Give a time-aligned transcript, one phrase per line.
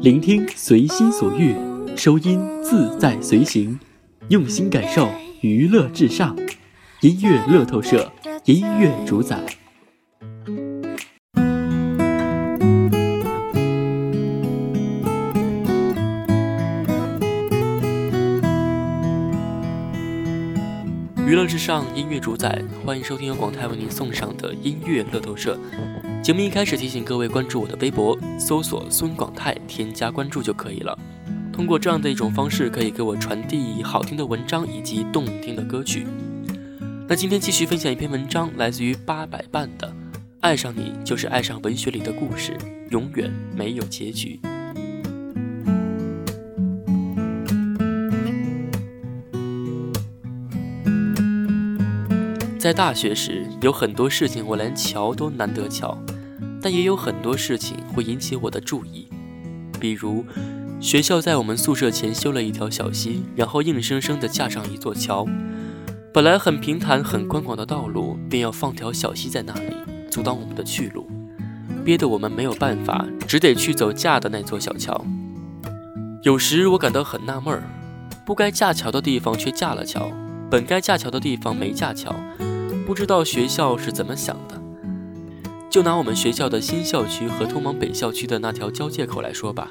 [0.00, 1.56] 聆听随心所欲，
[1.96, 3.76] 收音自在随行，
[4.28, 6.36] 用心感受娱乐至上，
[7.00, 8.08] 音乐乐透社，
[8.44, 9.36] 音乐主宰。
[21.58, 25.58] 上，音乐主宰，欢迎收听由广泰为您送上的音乐乐透社。
[26.22, 30.96] 节目一开始提醒各位关注我的微博，搜索孙广泰，添加关注就可以了。
[31.52, 36.06] 通过这样的一种方式，可以给我传递好听的文章以及动听的歌曲。
[37.08, 39.88] 那今天继续分享一篇文章，来自于八百伴的
[40.40, 42.56] 《爱上你就是爱上文学里的故事，
[42.90, 44.38] 永远没有结局》。
[52.68, 55.96] 在大学时，有很多事情我连瞧都难得瞧，
[56.60, 59.08] 但也有很多事情会引起我的注意。
[59.80, 60.22] 比如，
[60.78, 65.26] 学校在我们宿舍前修了一条小溪，然后硬生生地架上一座桥。
[66.12, 69.74] 本来很平坦、很宽广的道路，便要放条小溪在那里，
[70.10, 71.08] 阻挡我们的去路，
[71.86, 75.02] 憋得我们没有办法，只得去走架的那座小桥。
[76.22, 77.62] 有时我感到很纳闷儿，
[78.26, 80.12] 不该架桥的地方却架了桥，
[80.50, 82.14] 本该架桥的地方没架桥。
[82.88, 84.58] 不知道学校是怎么想的。
[85.68, 89.70] 就拿我们学校的新校区和通往北校区的那条交界口来说吧，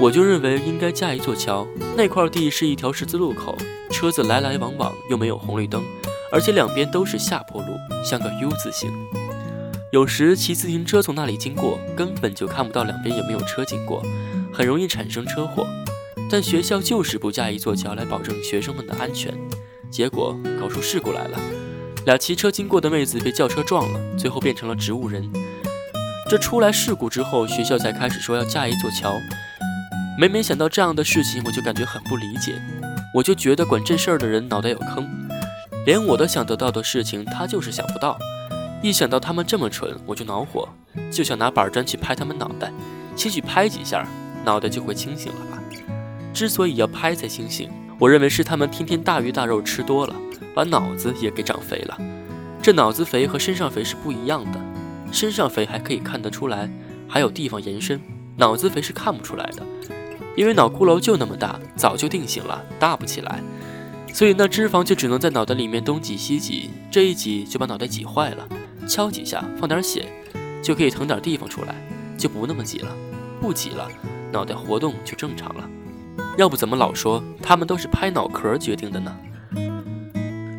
[0.00, 1.66] 我就认为应该架一座桥。
[1.96, 3.56] 那块地是一条十字路口，
[3.90, 5.82] 车子来来往往，又没有红绿灯，
[6.30, 7.66] 而且两边都是下坡路，
[8.04, 8.92] 像个 U 字形。
[9.90, 14.00] 有时骑自行车从那里经过，根本就看不到两边有没有车经过，
[14.54, 15.66] 很容易产生车祸。
[16.30, 19.34] 但学校就是不架一座桥来保证学生们的安全，
[19.90, 21.40] 结果搞出事故来了。
[22.06, 25.28] 俩骑车经过的妹子被轿车撞了，最后变成了植物人。
[26.30, 29.12] 这出来事故之后，学校才开始说要架一座桥。
[30.16, 32.62] 每每想到这样的事情，我就感觉很不理解。
[33.12, 35.04] 我就觉得管这事儿的人脑袋有坑，
[35.84, 38.16] 连我都想得到的事情，他就是想不到。
[38.84, 40.68] 一想到他们这么蠢，我就恼火，
[41.10, 42.72] 就想拿板砖去拍他们脑袋。
[43.16, 44.06] 兴许拍几下，
[44.44, 45.60] 脑袋就会清醒了吧？
[46.32, 47.68] 之所以要拍才清醒，
[47.98, 50.14] 我认为是他们天天大鱼大肉吃多了。
[50.54, 51.98] 把脑子也给长肥了，
[52.62, 54.60] 这脑子肥和身上肥是不一样的。
[55.12, 56.66] 身上肥还可以看得出来，
[57.06, 57.98] 还有地方延伸；
[58.38, 59.62] 脑子肥是看不出来的，
[60.34, 63.42] 因为脑骷髅就那么大，早就定型了，大不起来。
[64.14, 68.48] 所以那脂肪就只能在脑袋里面东挤西挤，这一挤就把脑袋挤坏了。
[68.88, 70.06] 敲几下，放点血，
[70.62, 71.74] 就可以腾点地方出来，
[72.16, 72.96] 就不那么挤了。
[73.42, 73.86] 不挤了，
[74.32, 75.68] 脑袋活动就正常了。
[76.36, 79.16] 要不怎么老说他们都是拍脑壳决定的呢？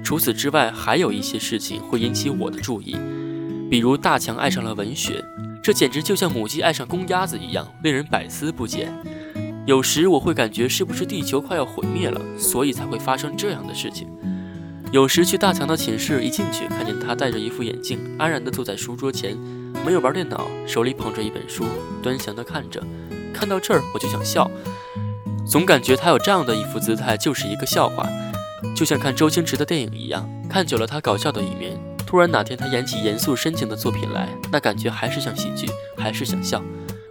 [0.03, 2.95] 除此之外，还有一些事情会引起我的注意，
[3.69, 5.23] 比如大强爱上了文学，
[5.61, 8.91] 这简直就像母鸡爱上公鸭子一样，令人百思不解。
[9.65, 14.07] 有时我会感觉是不是地球快要毁灭了，所以才会发生这样的事情。
[14.93, 19.37] 有时去大强的寝室，一进去看见他戴着一副眼镜，安然地坐在书桌前，
[19.85, 21.65] 没有玩电脑，手里捧着一本书，
[22.01, 22.81] 端详地看着。
[23.33, 24.49] 看到这儿我就想笑，
[25.49, 28.07] 总感觉他有这样的一副姿态就是一个笑话。
[28.75, 36.61] 就像看周星驰的电影一样，看久了他搞笑的一面，突然哪天他演起严肃深情的作品来，那感觉还是像喜剧，还是想笑。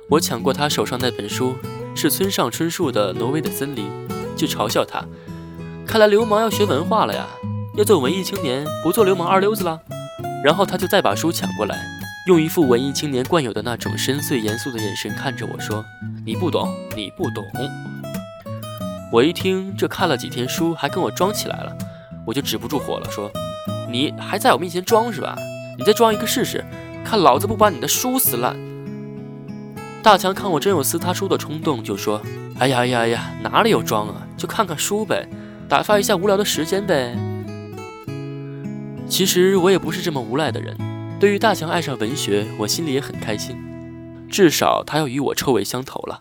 [0.08, 1.56] 我抢过他手上那本书，
[1.94, 3.86] 是村上春树的《挪威的森林》，
[4.36, 5.04] 就嘲笑他：
[5.86, 7.26] 看来流氓要学文化了呀，
[7.76, 9.80] 要做文艺青年，不做流氓二流子了。
[10.44, 11.84] 然后他就再把书抢过来，
[12.28, 15.84] 用一副文艺青年惯有的那种深邃严肃的眼神看着我说
[16.25, 17.44] ：“你不懂，你不懂。”
[19.16, 21.75] 我一听，这看了几天书还跟我装起来了，
[22.27, 23.31] 我就止不住火了，说
[23.91, 25.34] ：“你还在我面前装是吧？
[25.78, 26.62] 你再装一个试试，
[27.03, 28.55] 看老子不把你的书撕烂！”
[30.05, 32.21] 大强看我真有撕他书的冲动，就说
[32.60, 34.16] ：“哎呀呀呀，哪里有装啊？
[34.37, 35.26] 就看看书呗，
[35.66, 37.16] 打发一下无聊的时间呗。”
[39.09, 40.76] 其实我也不是这么无赖的人，
[41.19, 43.56] 对于大强爱上文学，我心里也很开心，
[44.28, 46.21] 至少他要与我臭味相投了。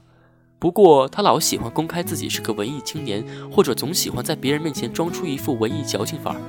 [0.66, 6.42] 不过他老喜欢公开自己是个文艺青年，或者总喜欢在别人面前装出一副文艺矫情范儿，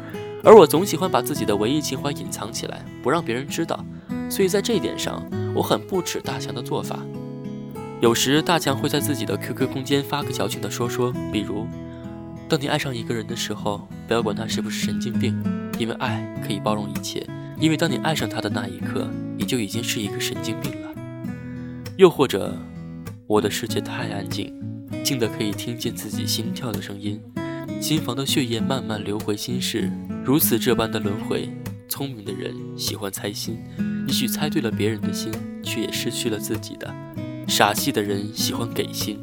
[0.42, 3.78] 而我总喜欢把自己的文艺情怀隐藏起来，不让别人知道。
[4.30, 5.22] 所以在这一点上，
[5.54, 6.98] 我很不耻大强的做法。
[8.00, 11.66] 有时大强会在自己的 QQ 空间发个矫情的说说，比如：
[12.48, 15.38] 当你爱上一个人的时候，不要管他是不是神经病，
[15.78, 17.22] 因为爱可以包容一切。
[17.60, 20.88] 因为当你爱上他的那一刻，你就已经是一个神经病了。
[21.98, 22.56] 又或者。
[23.28, 24.54] 我的世界太安静，
[25.02, 27.20] 静得可以听见自己心跳的声音，
[27.80, 29.90] 心房的血液慢慢流回心室，
[30.24, 31.50] 如此这般的轮回。
[31.88, 33.58] 聪明的人喜欢猜心，
[34.06, 36.94] 也许猜对了别人的心，却也失去了自己的。
[37.48, 39.18] 傻气的人喜欢给心，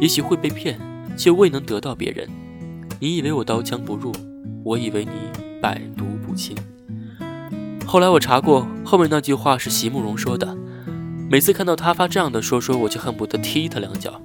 [0.00, 0.78] 也许会被骗，
[1.16, 2.28] 却未能得到别人。
[3.00, 4.12] 你以为我刀枪不入，
[4.62, 5.10] 我以为你
[5.60, 6.56] 百毒不侵。
[7.84, 10.56] 后来我查过，后面那句话是席慕容说的。
[11.30, 14.20] 每次看到他发这样的说说，我就恨不得踢他两脚。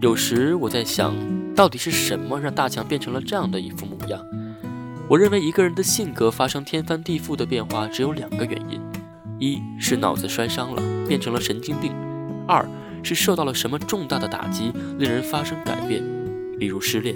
[0.00, 1.14] 有时我在想，
[1.54, 4.20] 到底是什么让大强变成了这样的一副模样？
[5.08, 8.80] 我认为一个人的性格发生天翻地覆的变化，只有两个原因：
[9.38, 11.92] 一是脑子摔伤了，变成了神经病；
[12.48, 12.68] 二
[13.04, 16.02] 是受到了什么重大的打击，令人发生改变，
[16.58, 17.14] 比如失恋。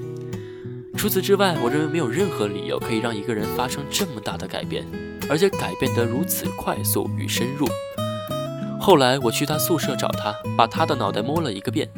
[0.96, 4.86] 除此之外，我认为没有任何理由可以让一个人发生这么大的改变。
[5.26, 7.66] 而且改变得如此快速与深入。
[8.84, 11.88] 后来我去他宿舍找他，把他的脑袋摸了一个遍，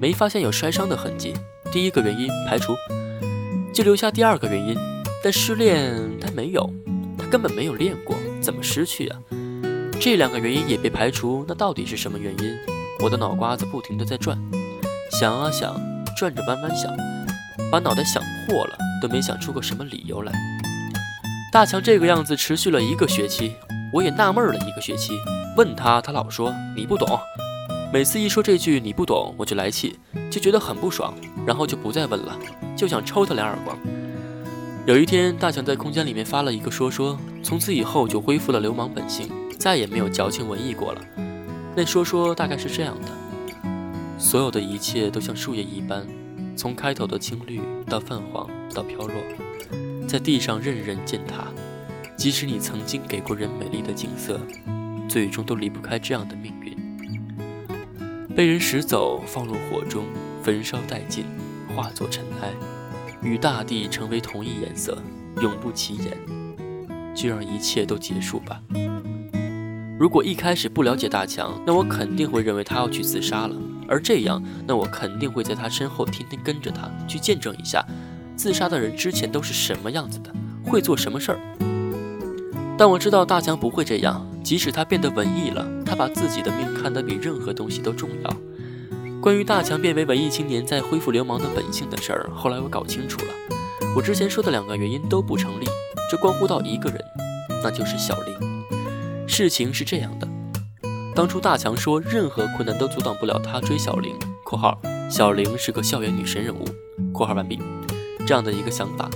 [0.00, 1.34] 没发现有摔伤的痕迹。
[1.70, 2.74] 第一个原因排除，
[3.74, 4.74] 就留下第二个原因。
[5.22, 6.72] 但失恋他没有，
[7.18, 9.18] 他根本没有练过，怎么失去啊？
[10.00, 12.56] 这两个原因也被排除，那到底是什么原因？
[13.02, 14.38] 我的脑瓜子不停地在转，
[15.10, 15.78] 想啊想，
[16.16, 16.90] 转着弯弯想，
[17.70, 20.32] 把脑袋想破了，都没想出个什么理由来。
[21.52, 23.52] 大强这个样子持续了一个学期，
[23.92, 25.12] 我也纳闷了一个学期。
[25.56, 27.18] 问他，他老说你不懂。
[27.92, 29.98] 每次一说这句你不懂，我就来气，
[30.30, 31.12] 就觉得很不爽，
[31.44, 32.38] 然后就不再问了，
[32.76, 33.76] 就想抽他两耳光。
[34.86, 41.00] 有一天，大强在空间里面发了一个说说，从此以后就恢复了流氓本性，再也没有矫情文艺过了。
[41.74, 43.08] 那说说大概是这样的：
[44.18, 46.06] 所有的一切都像树叶一般，
[46.56, 49.14] 从开头的青绿到泛黄到飘落。
[50.06, 51.44] 在地上任人践踏，
[52.16, 54.40] 即使你曾经给过人美丽的景色，
[55.10, 56.70] 最终都离不开这样的命运。
[58.32, 60.04] 被人拾走，放入火中，
[60.40, 61.24] 焚烧殆尽，
[61.74, 62.52] 化作尘埃，
[63.20, 64.96] 与大地成为同一颜色，
[65.42, 66.16] 永不起眼。
[67.12, 68.62] 就让一切都结束吧。
[69.98, 73.56] 如果一开始不了解大强，那我肯定会认为他要去自杀了。
[73.88, 77.84] 而这样，那我肯定会在他身后天天跟着他，去见证一下。
[78.36, 80.32] 自杀的人之前都是什么样子的？
[80.64, 81.40] 会做什么事儿？
[82.78, 84.24] 但我知道大强不会这样。
[84.42, 88.36] 即使他变得文艺了，他把自己的命看得比任何东西都重要。
[89.20, 93.34] 关于大强变为文艺青年再恢复流氓的本性的事儿，后来我搞清楚了。
[93.94, 95.66] 我之前说的两个原因都不成立，
[96.10, 96.98] 这关乎到一个人，
[97.62, 98.34] 那就是小玲。
[99.26, 100.28] 事情是这样的：
[101.14, 106.64] 当初大强说任何困难都阻挡不了他追小玲（括号小玲是个校园女神人物
[107.12, 107.60] ）（括号完毕）。
[108.26, 109.10] 这样的一个想法，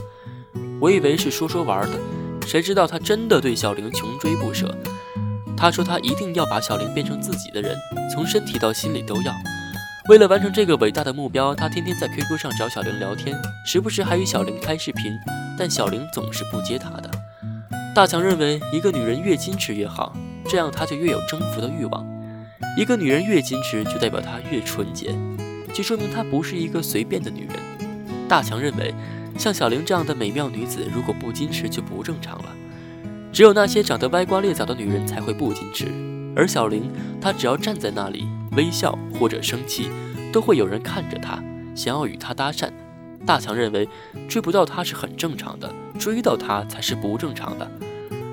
[0.81, 1.99] 我以为是说说玩的，
[2.47, 4.75] 谁知道他真的对小玲穷追不舍。
[5.57, 7.77] 他说他一定要把小玲变成自己的人，
[8.13, 9.33] 从身体到心里都要。
[10.09, 13.35] 为了完成这个伟大的目标，他天天在 QQ 上找小玲聊天，
[13.65, 15.19] 时不时还与小玲开视频，
[15.59, 17.11] 但小玲总是不接他的。
[17.95, 20.15] 大强认为，一个女人越矜持越好，
[20.47, 22.05] 这样她就越有征服的欲望。
[22.77, 25.15] 一个女人越矜持，就代表她越纯洁，
[25.73, 28.29] 就说明她不是一个随便的女人。
[28.29, 28.93] 大强认为，
[29.39, 32.54] 像小玲这样的美妙女子，如果不矜持就不正常了。
[33.35, 35.89] 只有那些长得歪瓜裂枣的女人才会不矜持。
[36.37, 36.89] 而小玲，
[37.21, 39.89] 她只要站在那里微笑或者生气，
[40.33, 41.43] 都会有人看着她，
[41.75, 42.71] 想要与她搭讪。
[43.27, 43.89] 大强认为，
[44.29, 47.69] 追不到她是很正常的，追到她才是不正常的。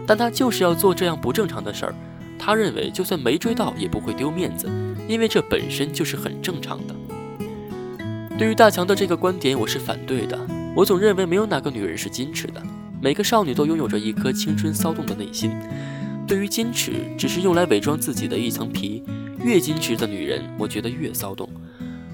[0.06, 1.96] 但他就是要做这样不正常的事儿。
[2.38, 4.70] 他认为，就算没追到也不会丢面子，
[5.08, 6.96] 因为这本身就是很正常的。
[8.38, 10.38] 对于大强的这个观点，我是反对的。
[10.76, 12.62] 我总认为没有哪个女人是矜持的，
[13.02, 15.52] 每个少女都拥有着一颗青春骚动的内心。
[16.28, 19.04] 对于矜持，只是用来伪装自己的一层皮。
[19.44, 21.50] 越矜持的女人，我觉得越骚动。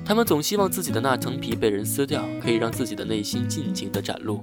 [0.06, 4.42] 她们总希望自己的那层皮被人撕掉，可以让自己的内心尽情的展露。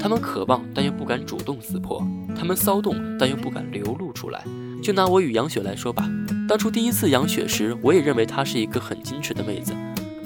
[0.00, 2.02] 她们渴望，但又不敢主动撕破；
[2.36, 4.42] 她们骚动，但又不敢流露出来。
[4.82, 6.10] 就拿我与杨雪来说吧，
[6.48, 9.72] 当初第一次杨雪时，我也认为她是一个很矜持的妹子。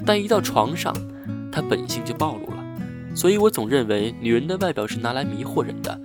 [0.03, 0.91] 但一到床上，
[1.51, 2.60] 她本性就暴露了，
[3.13, 5.99] 所以我总认为女人的外表是拿来迷惑人的。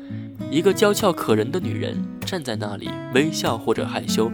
[0.51, 4.31] 一个娇俏可人的女人站在那里微笑或者害羞，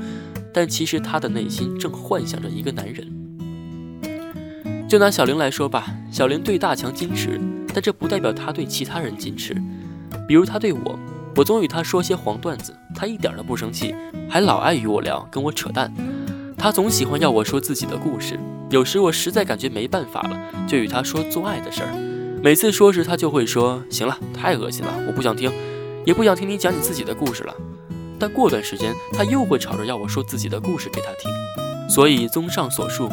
[0.53, 3.07] 但其实她的内心正幻想着一个男人。
[4.89, 7.41] 就拿小玲来说吧，小玲对大强矜持，
[7.73, 9.55] 但这不代表她对其他人矜持。
[10.29, 10.99] 比如她对我，
[11.37, 13.95] 我总与她说些黄段子，她一点都不生气，
[14.29, 15.91] 还老爱与我聊，跟我扯淡。
[16.59, 18.39] 她总喜欢要我说自己的故事。
[18.69, 20.39] 有时我实在感觉没办法了，
[20.69, 22.12] 就与她说做爱的事儿。
[22.45, 25.49] 每次说时，他就会说：“行了，太恶心了，我不想听，
[26.05, 27.55] 也不想听你讲你自己的故事了。”
[28.19, 31.31] 但过段时间，他又会吵着要我说自己的故事给他听。
[31.89, 33.09] 所以，综上所述，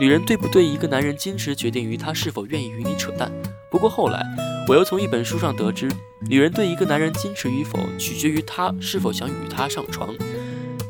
[0.00, 3.30] 女人对不对一个男人矜持，决定于她是否愿意与你扯淡。
[3.70, 4.24] 不过后来，
[4.66, 5.86] 我又从一本书上得知，
[6.26, 10.14] 女人对一个男人矜持与否，取决于他是否想与他上床。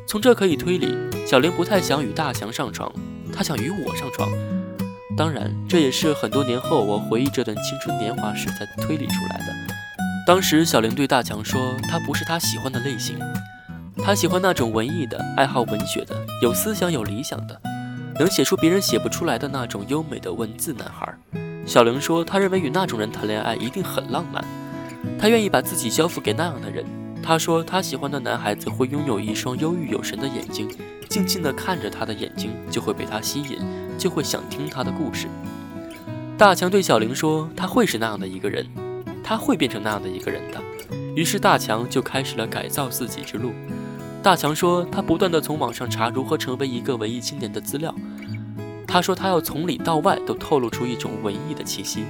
[0.06, 0.94] 从这可以推理，
[1.26, 2.92] 小玲不太想与大强上床。
[3.32, 4.30] 他想与我上床。
[5.20, 9.52] 当然，这也是很多年后我回忆这段青春年华时才推理出来的。
[10.26, 13.18] 当时小玲对大强说，他不是他喜欢的类型，
[14.02, 17.60] 他喜欢那种文艺的、爱好文学的、有思想、有理想的，
[18.18, 21.14] 能写出别人写不出来的那种优美的文字男孩。
[21.66, 24.42] 小玲说，他认为与那种人谈恋爱一定很浪漫，
[25.18, 26.82] 他愿意把自己交付给那样的人。
[27.22, 30.66] 他说，他喜欢的男孩子会拥有一双忧郁有神的眼睛，
[31.10, 33.58] 静静地看着他的眼睛，就会被他吸引，
[34.00, 35.28] 就会想听他的故事。
[36.38, 38.66] 大强对小玲说，他会是那样的一个人，
[39.22, 40.60] 他会变成那样的一个人的。
[41.14, 43.52] 于是大强就开始了改造自己之路。
[44.22, 47.94] 大强说，他不断地从网上查如何成为一个文艺青年的资料。
[48.86, 52.04] 他说，他要从里到外都透露出一种文艺的气息。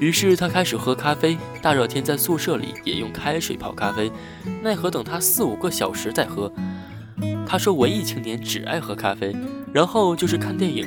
[0.00, 4.10] 于是他开始喝咖啡，大热天在宿舍里也用开水泡咖啡，
[4.62, 6.50] 奈何等他四五个小时再喝。
[7.46, 9.34] 他说文艺青年只爱喝咖啡，
[9.72, 10.86] 然后就是看电影，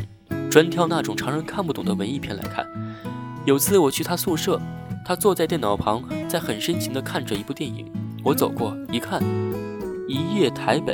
[0.52, 2.68] 专挑那种常人看不懂的文艺片来看。
[3.46, 4.60] 有次我去他宿舍，
[5.06, 7.90] 他坐在电脑旁，在很深情地看着一部电影。
[8.22, 9.22] 我走过一看，
[10.10, 10.94] 《一夜台北》。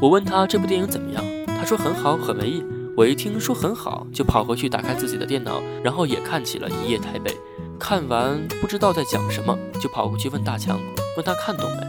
[0.00, 2.64] 我问他这部电影怎么样，他说很好，很文艺。
[2.96, 7.32] 我一听说很好，就跑回去打开自己的电脑，然后也看起了《一夜台北》。
[7.76, 10.78] 看完不知道在讲什么，就跑过去问大强，
[11.16, 11.82] 问他看懂没？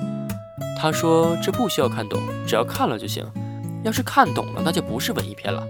[0.82, 3.24] 他说这不需要看懂，只要看了就行。
[3.84, 5.64] 要是看懂了，那就不是文艺片了。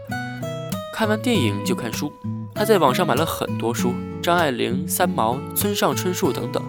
[0.94, 2.14] 看完电影就看书，
[2.54, 6.64] 他在网上买了很多书，张爱玲、三毛、村上春树等等。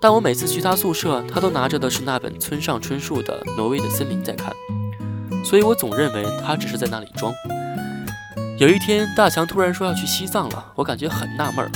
[0.00, 4.52] 但我每次去他宿舍，他都拿着的是那本村上春树的《挪威的森林》在看，
[5.44, 7.34] 所以我总认为他只是在那里装。
[8.60, 11.70] 有一天，大强突然说要去西藏了，我感觉很纳闷儿。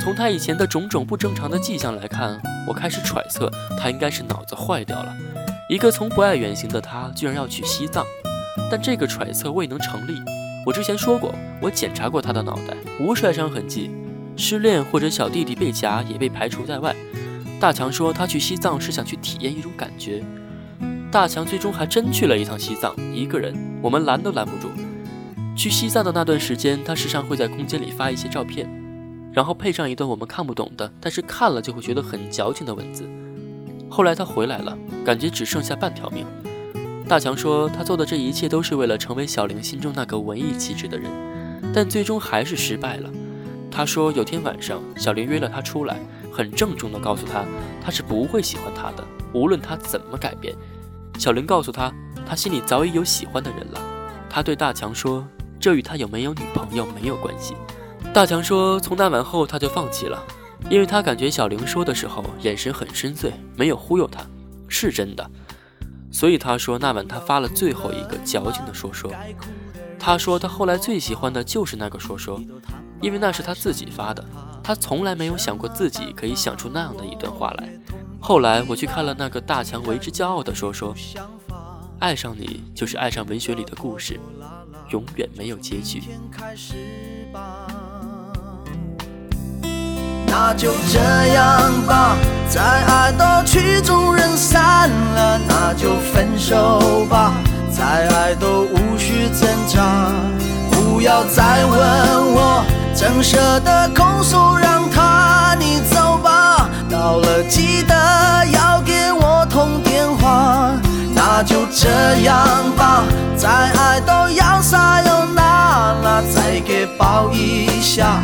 [0.00, 3.48] 从他以前的种种不正常的迹象来看，我开始揣测
[3.78, 5.14] 他应该是脑子坏掉了。
[5.68, 8.04] 一个从不爱远行的他，居然要去西藏，
[8.68, 10.20] 但这个揣测未能成立。
[10.64, 13.90] 我之前说过，我检查过他的脑袋，无摔伤痕迹，
[14.36, 16.94] 失恋或者小弟弟被夹也被排除在外。
[17.58, 20.22] 大强说他去西藏是想去体验一种感觉。
[21.10, 24.70] 大强最终还真去了一趟西藏，一个人，我们拦都拦不住。
[25.56, 28.68] 去西藏的那段时间，他时常会在空间里发一些照片，
[29.32, 33.04] 然后配上一段我们看不懂的，但是看了就会觉得很矫情的文字。
[33.90, 36.24] 后来他回来了，感觉只剩下半条命。
[37.08, 41.10] 大强说，他做的这一切都是为了成为小玲心中那个文艺气质的人，
[41.74, 43.10] 但最终还是失败了。
[43.70, 46.00] 他说，有天晚上，小玲约了他出来，
[46.32, 47.44] 很郑重地告诉他，
[47.82, 50.54] 他是不会喜欢他的，无论他怎么改变。
[51.18, 51.92] 小玲告诉他，
[52.26, 53.80] 他心里早已有喜欢的人了。
[54.30, 55.26] 他对大强说。
[55.60, 57.54] 这与他有没有女朋友没有关系。
[58.12, 60.20] 大强说，从那晚后他就放弃了，
[60.68, 64.26] 因为他感觉小玲说的时候眼神很深邃，没有忽悠他，
[64.66, 65.30] 是真的。
[66.12, 69.10] 所以他说那晚他发了最后一个矫情的说说。
[69.98, 72.40] 他说他后来最喜欢的就是那个说说，
[73.00, 74.24] 因为那是他自己发的，
[74.62, 77.68] 他从来没有想过自己可以想出那样的一段话来。
[78.20, 80.94] 后来我去看了那个大强为之骄傲的说说，
[81.98, 84.20] 爱上你就是爱上文学里的故事。
[84.90, 86.02] 永远没有结局。
[90.34, 90.98] 那就这
[91.34, 92.16] 样吧，
[92.48, 97.34] 再爱到曲终人散了，那就分手吧，
[97.70, 100.10] 再爱都无需挣扎。
[100.70, 106.66] 不要再问我，怎舍得空诉，让他你走吧。
[106.90, 107.94] 到了记得
[108.46, 110.72] 要给我通电话。
[111.14, 111.90] 那就这
[112.22, 113.04] 样吧，
[113.36, 115.42] 再爱都要撒又那
[116.02, 118.22] 拉，再给抱一下，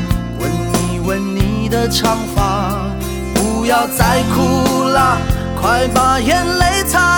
[1.69, 2.91] 的长发，
[3.35, 5.19] 不要再哭啦，
[5.61, 7.18] 快把眼泪擦，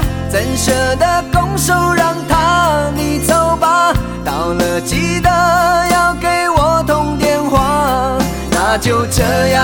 [0.31, 3.93] 怎舍得拱手让他，你走吧。
[4.23, 5.29] 到了记得
[5.91, 8.17] 要给我通电话。
[8.49, 9.61] 那就这样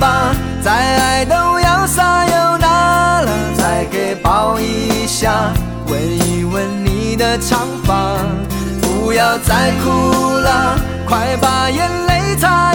[0.00, 3.24] 吧，再爱都要撒由那拉，
[3.56, 5.52] 再给抱一下，
[5.86, 8.16] 闻一闻你的长发。
[8.82, 12.74] 不要再哭了，快把眼泪擦，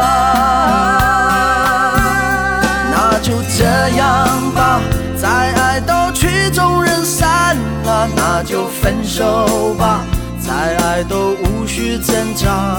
[9.11, 10.05] 手吧。
[10.39, 12.77] 再爱都无需挣扎，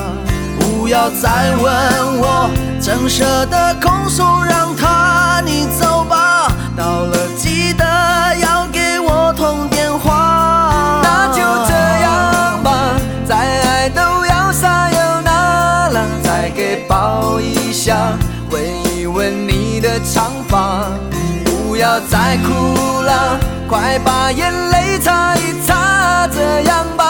[0.58, 6.50] 不要再问我，怎舍得空诉，让他你走吧。
[6.74, 7.84] 到了记得
[8.40, 12.96] 要给我通电话，那就这样吧。
[13.26, 17.94] 再爱都要撒由那拉，再给抱一下，
[18.50, 18.62] 闻
[18.96, 20.86] 一闻你的长发。
[21.44, 25.74] 不要再哭了，快把眼泪擦一擦，
[26.60, 27.01] 样吧。